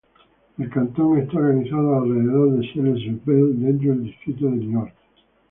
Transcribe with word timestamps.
El 0.57 0.67
cantón 0.71 1.19
está 1.19 1.37
organizado 1.37 1.95
alrededor 2.01 2.53
de 2.55 2.65
Celles-sur-Belle 2.73 3.53
dentro 3.67 3.91
del 3.91 4.03
Distrito 4.05 4.45
de 4.45 4.51
Niort. 4.55 4.95